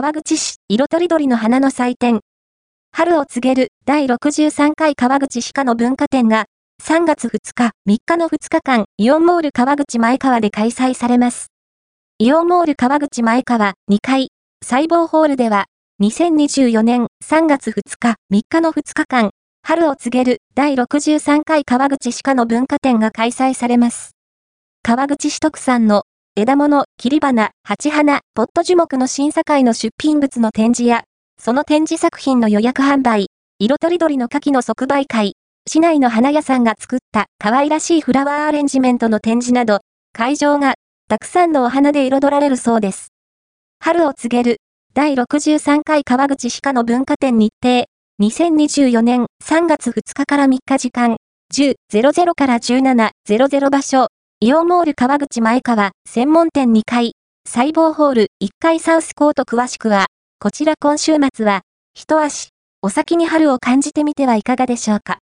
[0.00, 2.20] 川口市、色とりどりの花の祭典。
[2.92, 6.44] 春を告げる第63回川口歯科の文化展が
[6.80, 11.48] 3月2日、3日の2日間、イオンモール川口前川で開催されます。
[12.20, 14.28] イオンモール川口前川2階、
[14.64, 15.64] 細胞ホールでは、
[16.00, 19.30] 2024年3月2日、3日の2日間、
[19.64, 24.12] 春を告げる第63回川口歯科の文化展が開催されます。
[24.84, 26.04] 川口市特産の
[26.40, 31.02] 枝物、切り花、鉢花、ポット樹木の審査会の出品物の展示や、
[31.36, 33.26] その展示作品の予約販売、
[33.58, 35.32] 色とりどりの牡蠣の即売会、
[35.68, 39.80] 市内の花屋さんが作った可愛らしいフラワーアレンジメントの展示など、
[40.12, 40.74] 会場が
[41.08, 43.08] たくさんのお花で彩られるそうです。
[43.80, 44.58] 春を告げる
[44.94, 47.86] 第63回川口歯科の文化展日程、
[48.22, 51.16] 2024年3月2日から3日時間、
[51.52, 54.06] 10.00から17.00場所、
[54.40, 60.06] イオンモール川口前川専門店2階、細胞ホール1階サウスコート詳しくは、
[60.38, 65.16] こちら今週末は、一足、お先に春を感じてみてはいかがでしょうか。